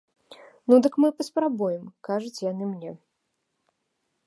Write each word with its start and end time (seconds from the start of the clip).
Ну 0.71 0.75
дык 0.85 0.93
мы 1.03 1.11
паспрабуем, 1.19 1.85
кажуць 2.09 2.43
яны 2.51 2.73
мне. 2.73 2.91